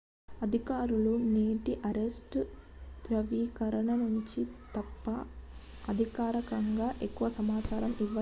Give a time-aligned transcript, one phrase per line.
[0.41, 2.37] అధికారులు నేటి అరెస్ట్
[3.05, 4.41] ధ్రువీకరణ గురించి
[4.75, 5.05] తప్ప
[5.83, 8.09] అధికారికంగా ఎక్కువ సమాచారం ఇవ్వలేదు